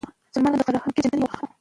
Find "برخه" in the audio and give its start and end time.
1.31-1.41